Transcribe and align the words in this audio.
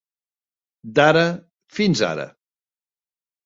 D'ara, 1.01 1.23
fins 1.77 2.05
ara. 2.11 2.29